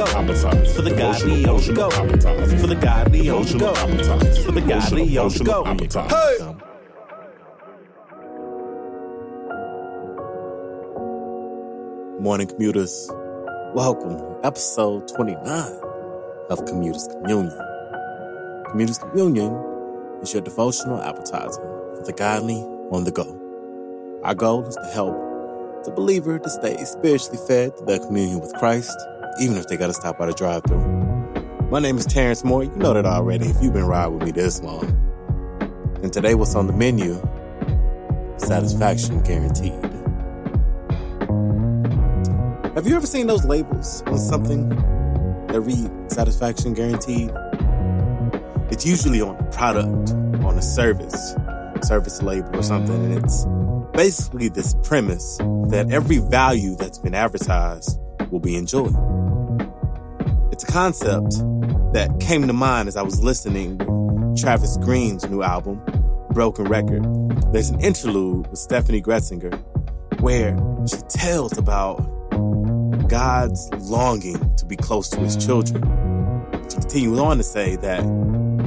godly 0.00 0.16
on 0.16 0.26
the 0.26 0.32
go. 0.32 0.70
For 0.74 0.82
the 0.82 0.94
godly 0.94 1.42
the 1.42 1.74
go. 1.74 1.90
For 1.90 2.66
the 2.66 2.74
godly 2.74 3.20
the 3.20 3.58
go. 3.58 3.74
For 3.74 4.52
the 4.52 4.60
godly 4.60 5.06
the 5.06 5.44
go. 5.44 5.64
Hey! 6.08 6.54
Morning 12.20 12.46
commuters, 12.46 13.10
welcome 13.74 14.18
to 14.18 14.40
episode 14.44 15.08
29 15.08 15.44
of 16.50 16.64
Commuters 16.66 17.06
Communion. 17.08 17.58
Commuters 18.70 18.98
Communion 18.98 19.52
is 20.22 20.32
your 20.32 20.42
devotional 20.42 21.00
appetizer 21.00 21.60
for 21.96 22.02
the 22.04 22.12
godly 22.12 22.60
on 22.90 23.04
the 23.04 23.10
go. 23.10 23.36
Our 24.24 24.34
goal 24.34 24.66
is 24.66 24.76
to 24.76 24.84
help 24.92 25.14
the 25.84 25.90
believer 25.90 26.38
to 26.38 26.50
stay 26.50 26.76
spiritually 26.84 27.38
fed 27.48 27.74
to 27.78 27.84
their 27.84 27.98
communion 27.98 28.40
with 28.40 28.52
Christ, 28.54 28.98
even 29.38 29.56
if 29.56 29.66
they 29.68 29.76
got 29.76 29.88
to 29.88 29.94
stop 29.94 30.18
by 30.18 30.26
the 30.26 30.32
drive 30.32 30.62
through. 30.64 31.00
My 31.70 31.78
name 31.78 31.96
is 31.96 32.06
Terrence 32.06 32.42
Moore. 32.42 32.64
You 32.64 32.74
know 32.76 32.94
that 32.94 33.06
already 33.06 33.46
if 33.46 33.62
you've 33.62 33.72
been 33.72 33.86
riding 33.86 34.18
with 34.18 34.24
me 34.24 34.32
this 34.32 34.60
long. 34.62 34.84
And 36.02 36.12
today, 36.12 36.34
what's 36.34 36.54
on 36.54 36.66
the 36.66 36.72
menu? 36.72 37.14
Satisfaction 38.38 39.22
guaranteed. 39.22 39.72
Have 42.74 42.86
you 42.86 42.96
ever 42.96 43.06
seen 43.06 43.26
those 43.26 43.44
labels 43.44 44.02
on 44.06 44.18
something 44.18 44.68
that 45.48 45.60
read 45.60 45.90
satisfaction 46.10 46.72
guaranteed? 46.72 47.30
It's 48.70 48.86
usually 48.86 49.20
on 49.20 49.36
a 49.36 49.50
product, 49.50 50.10
on 50.44 50.56
a 50.56 50.62
service, 50.62 51.36
service 51.82 52.22
label 52.22 52.56
or 52.56 52.62
something, 52.62 52.94
and 52.94 53.24
it's 53.24 53.44
basically 53.92 54.48
this 54.48 54.74
premise 54.82 55.36
that 55.68 55.88
every 55.90 56.18
value 56.18 56.76
that's 56.76 56.98
been 56.98 57.14
advertised 57.14 57.98
will 58.30 58.40
be 58.40 58.56
enjoyed. 58.56 59.09
It's 60.60 60.68
a 60.68 60.72
concept 60.72 61.30
that 61.94 62.14
came 62.20 62.46
to 62.46 62.52
mind 62.52 62.86
as 62.86 62.94
I 62.94 63.00
was 63.00 63.22
listening 63.22 63.78
to 63.78 64.34
Travis 64.36 64.76
Greene's 64.76 65.26
new 65.26 65.42
album, 65.42 65.80
Broken 66.32 66.66
Record. 66.66 67.02
There's 67.50 67.70
an 67.70 67.80
interlude 67.80 68.46
with 68.46 68.58
Steffany 68.58 69.02
Gretzinger 69.02 69.58
where 70.20 70.58
she 70.86 70.98
tells 71.08 71.56
about 71.56 71.96
God's 73.08 73.70
longing 73.78 74.54
to 74.56 74.66
be 74.66 74.76
close 74.76 75.08
to 75.08 75.20
his 75.20 75.34
children. 75.34 75.82
She 76.68 76.76
continues 76.76 77.18
on 77.18 77.38
to 77.38 77.42
say 77.42 77.76
that 77.76 78.02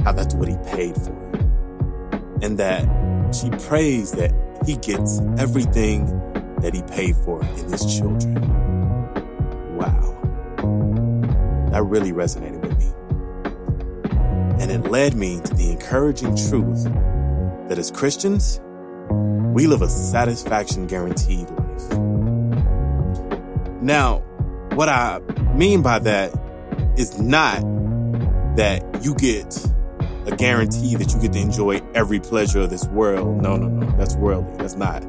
how 0.02 0.10
that's 0.10 0.34
what 0.34 0.48
he 0.48 0.56
paid 0.74 0.96
for. 0.96 1.16
And 2.42 2.58
that 2.58 2.82
she 3.36 3.50
prays 3.68 4.10
that 4.12 4.32
he 4.66 4.78
gets 4.78 5.20
everything 5.38 6.06
that 6.58 6.74
he 6.74 6.82
paid 6.82 7.14
for 7.18 7.40
in 7.40 7.70
his 7.70 7.96
children. 7.96 8.53
That 11.74 11.82
really 11.82 12.12
resonated 12.12 12.60
with 12.60 12.78
me. 12.78 12.86
And 14.62 14.70
it 14.70 14.88
led 14.92 15.14
me 15.16 15.40
to 15.40 15.54
the 15.54 15.72
encouraging 15.72 16.36
truth 16.36 16.84
that 17.68 17.78
as 17.78 17.90
Christians, 17.90 18.60
we 19.10 19.66
live 19.66 19.82
a 19.82 19.88
satisfaction 19.88 20.86
guaranteed 20.86 21.50
life. 21.50 21.98
Now, 23.82 24.18
what 24.74 24.88
I 24.88 25.18
mean 25.56 25.82
by 25.82 25.98
that 25.98 26.32
is 26.96 27.18
not 27.18 27.60
that 28.54 29.02
you 29.02 29.16
get 29.16 29.66
a 30.26 30.36
guarantee 30.36 30.94
that 30.94 31.12
you 31.12 31.20
get 31.20 31.32
to 31.32 31.40
enjoy 31.40 31.82
every 31.96 32.20
pleasure 32.20 32.60
of 32.60 32.70
this 32.70 32.86
world. 32.86 33.42
No, 33.42 33.56
no, 33.56 33.66
no. 33.66 33.96
That's 33.96 34.14
worldly. 34.14 34.56
That's 34.58 34.76
not. 34.76 35.04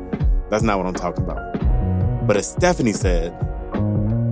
That's 0.49 0.63
not 0.63 0.79
what 0.79 0.87
I'm 0.87 0.95
talking 0.95 1.25
about. 1.25 2.25
But 2.25 2.37
as 2.37 2.55
Steffany 2.55 2.95
said, 2.95 3.39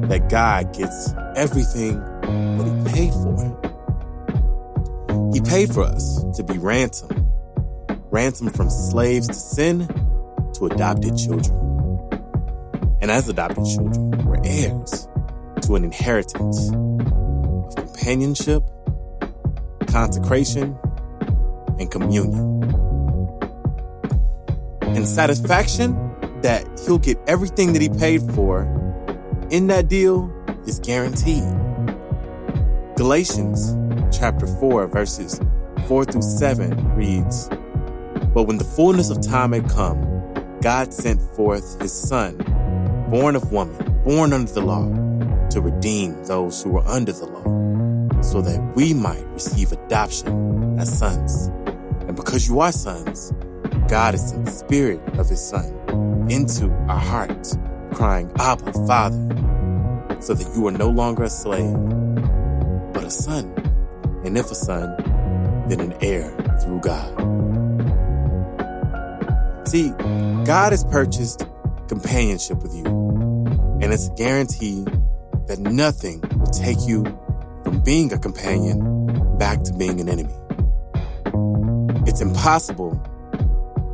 that 0.10 0.30
God 0.30 0.74
gets 0.74 1.14
everything 1.36 2.04
that 2.24 2.66
He 2.68 2.74
paid 2.94 3.14
for. 3.14 3.34
He 5.34 5.42
paid 5.42 5.74
for 5.74 5.84
us 5.84 6.24
to 6.36 6.44
be 6.44 6.58
ransomed, 6.58 7.26
ransomed 8.12 8.56
from 8.56 8.70
slaves 8.70 9.28
to 9.28 9.34
sin 9.34 9.88
to 10.54 10.66
adopted 10.66 11.18
children. 11.18 11.60
And 13.02 13.12
as 13.12 13.28
adopted 13.30 13.66
children, 13.66 14.12
we're 14.26 14.42
heirs 14.44 15.08
to 15.62 15.76
an 15.76 15.84
inheritance 15.84 16.70
of 16.70 17.76
companionship 17.76 18.64
consecration, 19.94 20.76
and 21.80 21.92
communion. 21.92 22.64
And 24.82 25.08
satisfaction 25.08 25.94
that 26.42 26.68
he'll 26.84 26.98
get 26.98 27.20
everything 27.28 27.74
that 27.74 27.82
he 27.82 27.90
paid 27.90 28.22
for 28.34 28.64
in 29.52 29.68
that 29.68 29.88
deal 29.88 30.32
is 30.66 30.80
guaranteed. 30.80 31.44
Galatians 32.96 33.76
chapter 34.16 34.46
4, 34.46 34.86
verses 34.86 35.42
4 35.88 36.06
through 36.06 36.22
7 36.22 36.96
reads 36.96 37.50
But 38.36 38.44
when 38.44 38.60
the 38.60 38.64
fullness 38.64 39.10
of 39.10 39.20
time 39.20 39.52
had 39.52 39.68
come, 39.68 40.00
God 40.62 40.94
sent 40.94 41.20
forth 41.36 41.82
his 41.82 41.92
Son, 41.92 42.38
born 43.10 43.36
of 43.36 43.52
woman, 43.52 44.00
born 44.04 44.32
under 44.32 44.52
the 44.52 44.62
law, 44.62 44.88
to 45.50 45.60
redeem 45.60 46.24
those 46.26 46.62
who 46.62 46.70
were 46.70 46.88
under 46.88 47.12
the 47.12 47.26
law 47.26 48.22
so 48.22 48.42
that 48.42 48.76
we 48.76 48.94
might 48.94 49.26
receive 49.30 49.72
adoption 49.72 50.78
as 50.80 50.96
sons. 50.96 51.48
And 52.08 52.16
because 52.16 52.48
you 52.48 52.60
are 52.60 52.72
sons, 52.72 53.34
God 53.88 54.14
has 54.14 54.30
sent 54.30 54.46
the 54.46 54.52
Spirit 54.52 55.02
of 55.18 55.30
His 55.30 55.44
Son 55.44 55.66
into 56.30 56.72
our 56.88 57.00
hearts, 57.00 57.58
crying, 57.92 58.32
Abba, 58.38 58.72
Father, 58.86 59.18
so 60.22 60.36
that 60.36 60.56
you 60.56 60.68
are 60.68 60.72
no 60.72 60.90
longer 60.90 61.24
a 61.24 61.30
slave, 61.30 61.76
but 62.94 63.04
a 63.04 63.10
son. 63.10 63.54
And 64.24 64.38
if 64.38 64.52
a 64.52 64.56
son, 64.56 64.96
then 65.68 65.80
an 65.80 65.94
heir 66.02 66.30
through 66.62 66.80
God. 66.82 67.10
See, 69.68 69.90
God 70.46 70.72
has 70.72 70.84
purchased 70.86 71.46
companionship 71.88 72.62
with 72.62 72.76
you, 72.76 72.86
and 73.82 73.94
it's 73.94 74.08
a 74.08 74.14
guarantee 74.14 74.86
that 75.48 75.60
nothing 75.60 76.22
will 76.38 76.48
take 76.48 76.78
you 76.88 77.04
from 77.64 77.82
being 77.82 78.14
a 78.14 78.20
companion 78.20 79.38
back 79.38 79.64
to 79.64 79.74
being 79.74 80.00
an 80.00 80.10
enemy. 80.10 80.34
It's 82.08 82.22
impossible, 82.22 83.02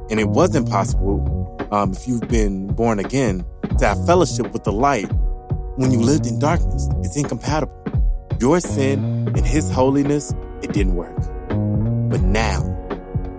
and 0.10 0.20
it 0.20 0.30
was 0.30 0.56
impossible 0.56 1.58
um, 1.72 1.92
if 1.92 2.08
you've 2.08 2.28
been 2.28 2.68
born 2.68 3.00
again 3.00 3.46
to 3.78 3.86
have 3.86 4.06
fellowship 4.06 4.52
with 4.52 4.64
the 4.64 4.72
light 4.72 5.10
when 5.78 5.92
you 5.92 6.00
lived 6.00 6.26
in 6.26 6.40
darkness. 6.40 6.90
It's 7.04 7.16
incompatible. 7.16 7.79
Your 8.40 8.60
sin 8.60 9.28
and 9.36 9.46
His 9.46 9.70
holiness, 9.70 10.34
it 10.62 10.74
didn't 10.74 10.96
work. 10.96 11.16
But 12.10 12.22
now, 12.22 12.64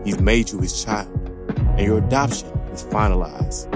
He's 0.04 0.20
made 0.20 0.50
you 0.50 0.60
His 0.60 0.84
child, 0.84 1.08
and 1.56 1.80
your 1.80 1.98
adoption 1.98 2.48
is 2.72 2.84
finalized. 2.84 3.66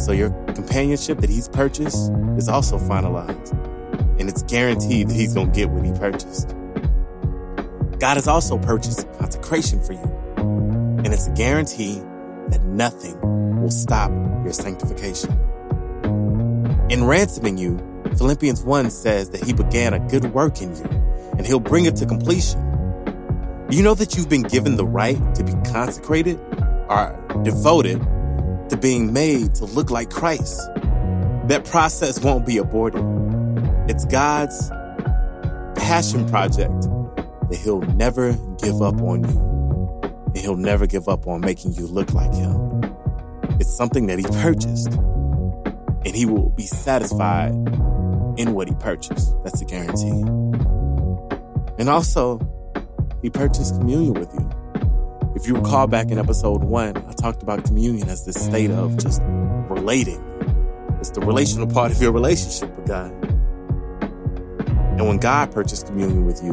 So 0.00 0.12
your 0.12 0.30
companionship 0.54 1.18
that 1.18 1.30
He's 1.30 1.48
purchased 1.48 2.10
is 2.36 2.48
also 2.48 2.78
finalized 2.78 3.52
and 4.18 4.28
it's 4.28 4.42
guaranteed 4.44 5.08
that 5.08 5.14
he's 5.14 5.34
going 5.34 5.50
to 5.50 5.52
get 5.52 5.70
what 5.70 5.84
he 5.84 5.92
purchased. 5.92 6.54
God 7.98 8.16
has 8.16 8.28
also 8.28 8.58
purchased 8.58 9.06
consecration 9.18 9.82
for 9.82 9.92
you, 9.92 11.02
and 11.04 11.08
it's 11.08 11.26
a 11.26 11.32
guarantee 11.32 12.00
that 12.48 12.62
nothing 12.62 13.18
will 13.60 13.70
stop 13.70 14.10
your 14.44 14.52
sanctification. 14.52 15.30
In 16.90 17.04
ransoming 17.04 17.58
you, 17.58 17.78
Philippians 18.16 18.62
1 18.62 18.90
says 18.90 19.30
that 19.30 19.42
he 19.42 19.52
began 19.52 19.92
a 19.92 19.98
good 19.98 20.32
work 20.32 20.60
in 20.62 20.74
you, 20.76 20.84
and 21.36 21.46
he'll 21.46 21.60
bring 21.60 21.84
it 21.84 21.96
to 21.96 22.06
completion. 22.06 22.60
You 23.70 23.82
know 23.82 23.94
that 23.94 24.16
you've 24.16 24.28
been 24.28 24.42
given 24.42 24.76
the 24.76 24.86
right 24.86 25.18
to 25.34 25.42
be 25.42 25.52
consecrated 25.70 26.38
or 26.88 27.20
devoted 27.42 28.00
to 28.68 28.76
being 28.80 29.12
made 29.12 29.54
to 29.56 29.64
look 29.64 29.90
like 29.90 30.10
Christ. 30.10 30.60
That 31.48 31.64
process 31.64 32.22
won't 32.22 32.46
be 32.46 32.58
aborted. 32.58 33.04
It's 33.88 34.04
God's 34.04 34.70
passion 35.76 36.28
project 36.28 36.82
that 37.50 37.60
He'll 37.62 37.82
never 37.82 38.32
give 38.62 38.80
up 38.80 39.00
on 39.02 39.24
you. 39.24 40.02
And 40.26 40.38
He'll 40.38 40.56
never 40.56 40.86
give 40.86 41.08
up 41.08 41.26
on 41.26 41.40
making 41.40 41.72
you 41.74 41.86
look 41.86 42.12
like 42.14 42.32
Him. 42.32 42.80
It's 43.58 43.74
something 43.74 44.06
that 44.06 44.18
He 44.18 44.24
purchased. 44.24 44.92
And 44.92 46.14
He 46.14 46.26
will 46.26 46.50
be 46.50 46.66
satisfied 46.66 47.52
in 48.36 48.54
what 48.54 48.68
He 48.68 48.74
purchased. 48.74 49.34
That's 49.44 49.60
a 49.60 49.64
guarantee. 49.64 50.22
And 51.78 51.88
also, 51.88 52.40
He 53.22 53.30
purchased 53.30 53.74
communion 53.78 54.14
with 54.14 54.32
you. 54.34 54.50
If 55.34 55.48
you 55.48 55.56
recall 55.56 55.86
back 55.86 56.10
in 56.10 56.18
episode 56.18 56.62
one, 56.62 56.96
I 56.96 57.12
talked 57.12 57.42
about 57.42 57.64
communion 57.64 58.08
as 58.08 58.24
this 58.24 58.36
state 58.42 58.70
of 58.70 58.96
just 58.96 59.20
relating. 59.68 60.22
It's 61.00 61.10
the 61.10 61.20
relational 61.20 61.66
part 61.66 61.90
of 61.90 62.00
your 62.00 62.12
relationship 62.12 62.74
with 62.76 62.86
God. 62.86 63.12
And 64.96 65.08
when 65.08 65.18
God 65.18 65.50
purchased 65.52 65.86
communion 65.86 66.24
with 66.24 66.42
you, 66.44 66.52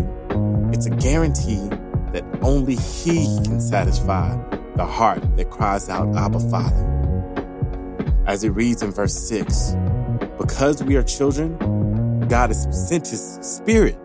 it's 0.74 0.88
a 0.88 0.89
guarantee 0.89 1.69
that 2.12 2.24
only 2.42 2.75
He 2.75 3.25
can 3.44 3.62
satisfy 3.62 4.36
the 4.75 4.86
heart 4.86 5.22
that 5.38 5.51
cries 5.51 5.88
out, 5.89 6.16
Abba, 6.16 6.39
Father. 6.50 6.88
As 8.25 8.44
it 8.44 8.50
reads 8.50 8.81
in 8.81 8.92
verse 8.92 9.13
6, 9.13 9.75
because 10.39 10.83
we 10.83 10.95
are 10.95 11.04
children, 11.04 11.56
God 12.31 12.50
has 12.50 12.66
sent 12.88 13.10
his 13.10 13.39
spirit 13.42 13.98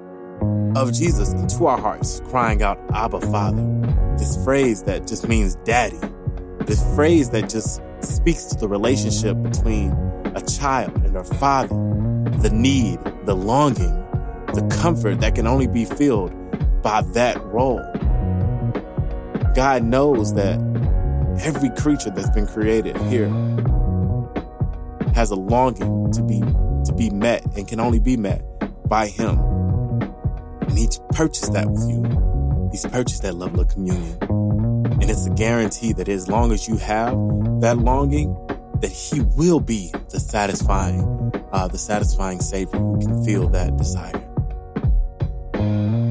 of 0.75 0.93
Jesus 0.93 1.33
into 1.33 1.67
our 1.67 1.79
hearts, 1.79 2.21
crying 2.25 2.61
out, 2.61 2.77
Abba, 2.93 3.21
Father. 3.21 3.63
This 4.19 4.43
phrase 4.43 4.83
that 4.83 5.07
just 5.07 5.29
means 5.29 5.55
daddy. 5.63 6.01
This 6.63 6.83
phrase 6.97 7.31
that 7.31 7.49
just 7.49 7.81
speaks 8.01 8.47
to 8.47 8.57
the 8.57 8.67
relationship 8.67 9.41
between 9.45 9.93
a 10.35 10.41
child 10.41 10.93
and 11.05 11.15
her 11.15 11.23
father, 11.23 11.69
the 12.39 12.51
need, 12.53 12.99
the 13.27 13.37
longing, 13.37 13.95
the 14.55 14.77
comfort 14.83 15.21
that 15.21 15.37
can 15.37 15.47
only 15.47 15.69
be 15.69 15.85
filled 15.85 16.33
by 16.83 17.03
that 17.13 17.41
role. 17.45 17.79
God 19.55 19.85
knows 19.85 20.35
that 20.35 20.59
every 21.43 21.71
creature 21.81 22.11
that's 22.11 22.31
been 22.31 22.49
created 22.49 22.97
here 23.03 23.29
has 25.15 25.31
a 25.31 25.37
longing 25.37 26.11
to 26.11 26.25
be 26.25 26.43
to 26.87 26.95
be 26.95 27.11
met 27.11 27.45
and 27.57 27.67
can 27.69 27.81
only 27.81 27.99
be 27.99 28.17
met 28.17 28.43
by 28.89 29.09
him. 29.09 29.39
And 30.61 30.79
he's 30.79 31.01
purchased 31.11 31.53
that 31.53 31.71
with 31.71 31.89
you. 31.89 32.69
He's 32.71 32.87
purchased 32.87 33.23
that 33.23 33.35
level 33.35 33.61
of 33.61 33.69
communion. 33.69 34.19
And 34.23 35.11
it's 35.11 35.27
a 35.27 35.31
guarantee 35.31 35.93
that 35.95 36.09
as 36.09 36.29
long 36.29 36.53
as 36.53 36.69
you 36.69 36.77
have 36.79 37.13
that 37.61 37.79
longing, 37.79 38.35
that 38.81 38.91
he 38.91 39.21
will 39.21 39.61
be 39.61 39.93
the 40.11 40.21
satisfying, 40.21 41.33
uh, 41.53 41.69
the 41.69 41.79
satisfying 41.79 42.41
savior 42.41 42.79
who 42.79 42.99
can 43.01 43.25
feel 43.25 43.49
that 43.49 43.77
desire. 43.77 44.23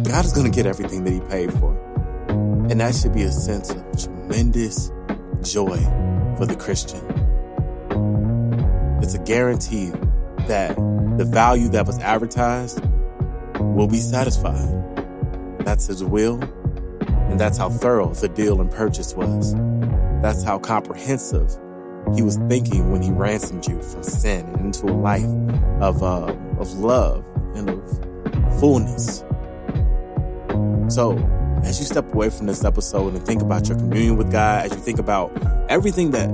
God 0.04 0.26
is 0.26 0.34
going 0.34 0.50
to 0.50 0.56
get 0.56 0.66
everything 0.66 1.04
that 1.04 1.12
he 1.12 1.20
paid 1.22 1.52
for. 1.54 1.76
And 2.70 2.80
that 2.80 2.96
should 2.96 3.14
be 3.14 3.24
a 3.24 3.32
sense 3.32 3.70
of 3.70 3.86
tremendous 4.02 4.92
joy 5.44 5.78
for 6.38 6.46
the 6.46 6.56
Christian. 6.56 7.02
It's 9.04 9.14
a 9.14 9.20
guarantee 9.20 9.92
that 10.48 10.76
the 11.18 11.26
value 11.26 11.70
that 11.70 11.86
was 11.86 12.00
advertised 12.00 12.82
will 13.60 13.88
be 13.88 13.98
satisfied. 13.98 14.70
That's 15.60 15.88
his 15.88 16.04
will, 16.04 16.42
and 17.30 17.40
that's 17.40 17.58
how 17.58 17.70
thorough 17.70 18.14
the 18.14 18.30
deal 18.30 18.62
and 18.62 18.70
purchase 18.70 19.14
was. 19.16 19.56
That's 20.22 20.44
how 20.44 20.60
comprehensive 20.60 21.50
he 22.14 22.22
was 22.22 22.38
thinking 22.48 22.92
when 22.92 23.02
he 23.02 23.12
ransomed 23.12 23.66
you 23.68 23.82
from 23.82 24.04
sin 24.04 24.46
and 24.46 24.68
into 24.68 24.86
a 24.86 24.94
life 24.94 25.26
of, 25.82 26.04
uh, 26.04 26.36
of 26.60 26.74
love 26.74 27.26
and 27.56 27.70
of 27.70 28.60
fullness. 28.60 29.24
So, 30.94 31.18
as 31.64 31.80
you 31.80 31.86
step 31.86 32.14
away 32.14 32.30
from 32.30 32.46
this 32.46 32.64
episode 32.64 33.16
and 33.16 33.26
think 33.26 33.42
about 33.42 33.68
your 33.68 33.78
communion 33.78 34.18
with 34.18 34.32
God, 34.32 34.66
as 34.66 34.72
you 34.72 34.78
think 34.78 35.00
about 35.00 35.32
everything 35.68 36.12
that 36.12 36.30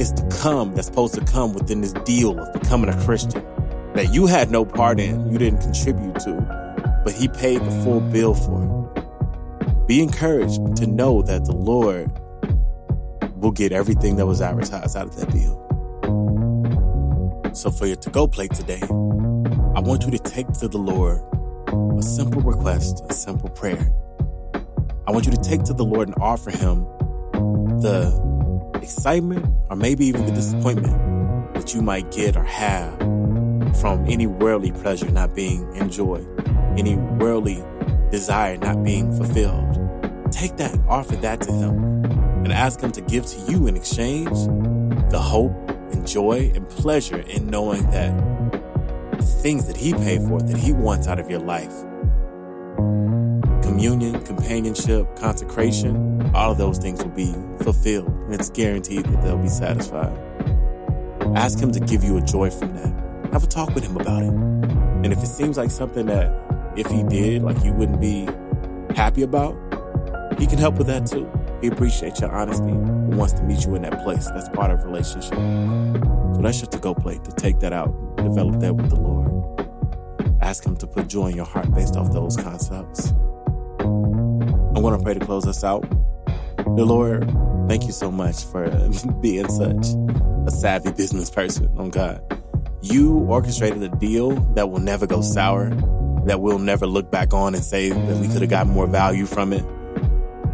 is 0.00 0.12
to 0.12 0.26
come, 0.28 0.74
that's 0.74 0.86
supposed 0.86 1.14
to 1.14 1.24
come 1.24 1.52
within 1.52 1.82
this 1.82 1.92
deal 2.04 2.38
of 2.38 2.52
becoming 2.52 2.88
a 2.88 3.04
Christian, 3.04 3.44
that 3.94 4.12
you 4.14 4.26
had 4.26 4.50
no 4.50 4.64
part 4.64 4.98
in, 4.98 5.30
you 5.30 5.38
didn't 5.38 5.60
contribute 5.60 6.18
to, 6.20 7.02
but 7.04 7.12
He 7.12 7.28
paid 7.28 7.60
the 7.60 7.70
full 7.82 8.00
bill 8.00 8.34
for 8.34 8.64
it. 8.64 9.86
Be 9.86 10.02
encouraged 10.02 10.76
to 10.76 10.86
know 10.86 11.20
that 11.22 11.44
the 11.44 11.54
Lord 11.54 12.10
will 13.36 13.50
get 13.50 13.72
everything 13.72 14.16
that 14.16 14.26
was 14.26 14.40
advertised 14.40 14.96
out 14.96 15.06
of 15.06 15.16
that 15.16 15.30
deal. 15.30 15.66
So, 17.54 17.70
for 17.70 17.86
your 17.86 17.96
to 17.96 18.10
go 18.10 18.26
plate 18.26 18.54
today, 18.54 18.80
I 18.82 19.80
want 19.80 20.04
you 20.04 20.10
to 20.12 20.18
take 20.18 20.46
to 20.60 20.68
the 20.68 20.78
Lord 20.78 21.20
a 21.98 22.02
simple 22.02 22.40
request, 22.40 23.04
a 23.10 23.12
simple 23.12 23.50
prayer. 23.50 23.92
I 25.06 25.10
want 25.10 25.26
you 25.26 25.32
to 25.32 25.40
take 25.42 25.64
to 25.64 25.74
the 25.74 25.84
Lord 25.84 26.08
and 26.08 26.16
offer 26.20 26.50
Him 26.50 26.84
the 27.80 28.29
excitement 28.82 29.46
or 29.68 29.76
maybe 29.76 30.06
even 30.06 30.26
the 30.26 30.32
disappointment 30.32 31.54
that 31.54 31.74
you 31.74 31.82
might 31.82 32.10
get 32.10 32.36
or 32.36 32.44
have 32.44 32.98
from 33.80 34.04
any 34.08 34.26
worldly 34.26 34.72
pleasure 34.72 35.10
not 35.10 35.34
being 35.34 35.74
enjoyed, 35.76 36.26
any 36.78 36.96
worldly 36.96 37.62
desire 38.10 38.56
not 38.56 38.82
being 38.82 39.14
fulfilled. 39.16 39.76
Take 40.32 40.56
that, 40.56 40.78
offer 40.88 41.16
that 41.16 41.40
to 41.42 41.52
Him, 41.52 42.04
and 42.44 42.52
ask 42.52 42.80
Him 42.80 42.92
to 42.92 43.00
give 43.00 43.26
to 43.26 43.52
you 43.52 43.66
in 43.66 43.76
exchange 43.76 44.36
the 45.10 45.18
hope 45.18 45.52
and 45.92 46.06
joy 46.06 46.52
and 46.54 46.68
pleasure 46.68 47.18
in 47.18 47.48
knowing 47.48 47.88
that 47.90 48.16
the 49.12 49.22
things 49.22 49.66
that 49.66 49.76
He 49.76 49.92
paid 49.92 50.22
for, 50.22 50.40
that 50.40 50.56
He 50.56 50.72
wants 50.72 51.06
out 51.06 51.18
of 51.18 51.30
your 51.30 51.40
life. 51.40 51.72
Communion, 53.62 54.20
companionship, 54.24 55.16
consecration, 55.16 56.30
all 56.34 56.52
of 56.52 56.58
those 56.58 56.78
things 56.78 57.02
will 57.02 57.10
be 57.10 57.32
fulfilled, 57.62 58.12
and 58.30 58.40
it's 58.40 58.50
guaranteed 58.50 59.04
that 59.06 59.22
they'll 59.24 59.36
be 59.36 59.48
satisfied. 59.48 60.16
Ask 61.34 61.58
Him 61.58 61.72
to 61.72 61.80
give 61.80 62.04
you 62.04 62.16
a 62.16 62.20
joy 62.20 62.48
from 62.48 62.72
that. 62.76 63.32
Have 63.32 63.42
a 63.42 63.46
talk 63.48 63.74
with 63.74 63.84
Him 63.84 63.96
about 63.96 64.22
it. 64.22 64.28
And 64.28 65.06
if 65.06 65.18
it 65.18 65.26
seems 65.26 65.56
like 65.56 65.72
something 65.72 66.06
that, 66.06 66.32
if 66.76 66.86
He 66.86 67.02
did, 67.02 67.42
like 67.42 67.64
you 67.64 67.72
wouldn't 67.72 68.00
be 68.00 68.28
happy 68.94 69.22
about, 69.22 69.56
He 70.38 70.46
can 70.46 70.58
help 70.58 70.76
with 70.76 70.86
that 70.86 71.06
too. 71.06 71.28
He 71.60 71.66
appreciates 71.66 72.20
your 72.20 72.30
honesty 72.30 72.68
and 72.68 73.16
wants 73.16 73.32
to 73.32 73.42
meet 73.42 73.66
you 73.66 73.74
in 73.74 73.82
that 73.82 74.00
place. 74.04 74.26
That's 74.26 74.48
part 74.50 74.70
of 74.70 74.84
relationship. 74.84 75.34
So 75.34 76.38
that's 76.40 76.60
your 76.60 76.68
to 76.68 76.78
go 76.78 76.94
plate 76.94 77.24
to 77.24 77.32
take 77.32 77.58
that 77.60 77.72
out, 77.72 78.16
develop 78.16 78.60
that 78.60 78.76
with 78.76 78.90
the 78.90 79.00
Lord. 79.00 80.40
Ask 80.40 80.64
Him 80.64 80.76
to 80.76 80.86
put 80.86 81.08
joy 81.08 81.30
in 81.30 81.36
your 81.36 81.46
heart 81.46 81.74
based 81.74 81.96
off 81.96 82.12
those 82.12 82.36
concepts. 82.36 83.12
I 83.80 84.78
want 84.78 84.96
to 84.96 85.04
pray 85.04 85.14
to 85.14 85.20
close 85.20 85.48
us 85.48 85.64
out. 85.64 85.82
The 86.76 86.84
Lord, 86.84 87.28
thank 87.70 87.84
you 87.84 87.92
so 87.92 88.10
much 88.10 88.44
for 88.46 88.68
being 89.20 89.48
such 89.48 89.94
a 90.44 90.50
savvy 90.50 90.90
business 90.90 91.30
person, 91.30 91.72
oh 91.78 91.88
God. 91.88 92.20
You 92.82 93.18
orchestrated 93.28 93.80
a 93.80 93.88
deal 93.96 94.32
that 94.54 94.70
will 94.70 94.80
never 94.80 95.06
go 95.06 95.20
sour, 95.20 95.70
that 96.26 96.40
we'll 96.40 96.58
never 96.58 96.88
look 96.88 97.12
back 97.12 97.32
on 97.32 97.54
and 97.54 97.62
say 97.62 97.90
that 97.90 98.16
we 98.16 98.26
could 98.26 98.40
have 98.40 98.50
got 98.50 98.66
more 98.66 98.88
value 98.88 99.24
from 99.24 99.52
it. 99.52 99.64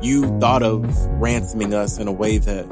You 0.03 0.39
thought 0.41 0.63
of 0.63 0.85
ransoming 1.13 1.73
us 1.73 1.97
in 1.97 2.07
a 2.07 2.13
way 2.13 2.37
that 2.37 2.67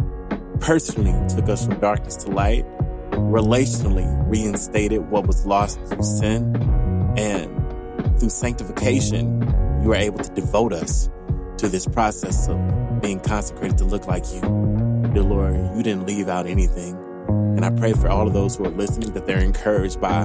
personally 0.61 1.15
took 1.29 1.49
us 1.49 1.65
from 1.65 1.81
darkness 1.81 2.17
to 2.17 2.31
light, 2.31 2.67
relationally 3.13 4.07
reinstated 4.29 5.09
what 5.09 5.27
was 5.27 5.47
lost 5.47 5.81
through 5.87 6.03
sin, 6.03 6.55
and 7.17 8.21
through 8.21 8.29
sanctification, 8.29 9.41
you 9.83 9.89
were 9.89 9.95
able 9.95 10.19
to 10.19 10.31
devote 10.35 10.75
us 10.75 11.09
to 11.59 11.69
this 11.69 11.87
process 11.87 12.49
of 12.49 13.01
being 13.01 13.21
consecrated 13.21 13.79
to 13.79 13.85
look 13.85 14.07
like 14.07 14.25
you. 14.33 14.41
Dear 15.13 15.23
Lord, 15.23 15.55
you 15.77 15.83
didn't 15.83 16.07
leave 16.07 16.29
out 16.29 16.47
anything. 16.47 16.97
And 17.29 17.65
I 17.65 17.71
pray 17.71 17.93
for 17.93 18.09
all 18.09 18.27
of 18.27 18.33
those 18.33 18.57
who 18.57 18.65
are 18.65 18.71
listening 18.71 19.13
that 19.13 19.27
they're 19.27 19.39
encouraged 19.39 20.01
by 20.01 20.25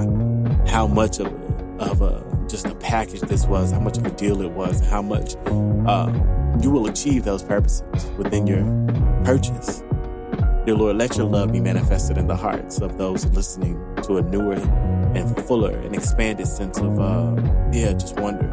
how 0.68 0.88
much 0.88 1.20
of, 1.20 1.28
of 1.80 2.02
a, 2.02 2.46
just 2.50 2.66
a 2.66 2.76
package 2.76 3.22
this 3.22 3.46
was, 3.46 3.72
how 3.72 3.80
much 3.80 3.98
of 3.98 4.06
a 4.06 4.12
deal 4.12 4.42
it 4.42 4.52
was, 4.52 4.80
how 4.88 5.02
much 5.02 5.36
uh, 5.46 6.12
you 6.62 6.72
will 6.72 6.88
achieve 6.88 7.24
those 7.24 7.44
purposes 7.44 7.84
within 8.18 8.48
your 8.48 8.64
purchase. 9.24 9.84
Dear 10.66 10.76
Lord, 10.76 10.98
let 10.98 11.18
your 11.18 11.28
love 11.28 11.52
be 11.52 11.62
manifested 11.62 12.18
in 12.18 12.28
the 12.28 12.36
hearts 12.36 12.82
of 12.82 12.98
those 12.98 13.26
listening 13.28 13.78
to 14.04 14.18
a 14.18 14.22
newer 14.22 14.54
and 14.54 15.46
fuller 15.46 15.78
and 15.78 15.96
expanded 15.96 16.48
sense 16.48 16.80
of, 16.80 17.00
uh, 17.00 17.36
yeah, 17.72 17.94
just 17.94 18.20
wonder 18.20 18.52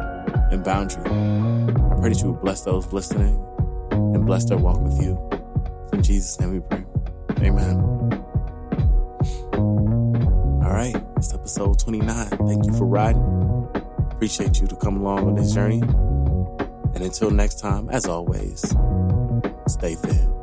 and 0.51 0.63
boundary. 0.63 1.86
I 1.97 1.99
pray 1.99 2.09
that 2.09 2.21
you 2.21 2.31
would 2.31 2.41
bless 2.41 2.61
those 2.61 2.93
listening 2.93 3.43
and 3.91 4.23
bless 4.23 4.45
their 4.45 4.59
walk 4.59 4.79
with 4.81 5.01
you. 5.01 5.17
In 5.93 6.03
Jesus' 6.03 6.39
name 6.39 6.51
we 6.51 6.59
pray. 6.59 6.85
Amen. 7.39 7.79
All 10.63 10.73
right, 10.73 10.95
it's 11.15 11.33
episode 11.33 11.79
29. 11.79 12.27
Thank 12.29 12.67
you 12.67 12.73
for 12.73 12.85
riding. 12.85 13.67
Appreciate 14.11 14.61
you 14.61 14.67
to 14.67 14.75
come 14.75 14.97
along 14.97 15.27
on 15.27 15.35
this 15.35 15.55
journey. 15.55 15.81
And 15.81 16.97
until 16.97 17.31
next 17.31 17.59
time, 17.59 17.89
as 17.89 18.05
always, 18.05 18.61
stay 19.67 19.95
fed. 19.95 20.36